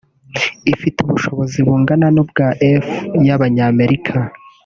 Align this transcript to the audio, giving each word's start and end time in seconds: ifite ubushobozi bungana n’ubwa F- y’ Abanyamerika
ifite 0.73 0.97
ubushobozi 1.01 1.57
bungana 1.65 2.07
n’ubwa 2.15 2.45
F- 2.83 3.01
y’ 3.25 3.29
Abanyamerika 3.35 4.15